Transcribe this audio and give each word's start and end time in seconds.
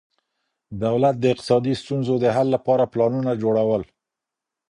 دولت 0.83 1.15
د 1.19 1.23
اقتصادي 1.33 1.73
ستونزو 1.81 2.13
د 2.19 2.25
حل 2.35 2.47
لپاره 2.55 2.89
پلانونه 2.93 3.31
جوړول. 3.41 3.83